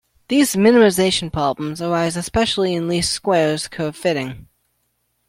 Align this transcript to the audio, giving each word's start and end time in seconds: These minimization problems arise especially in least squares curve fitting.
These 0.29 0.55
minimization 0.55 1.31
problems 1.31 1.79
arise 1.79 2.17
especially 2.17 2.73
in 2.73 2.87
least 2.87 3.13
squares 3.13 3.67
curve 3.67 3.95
fitting. 3.95 4.47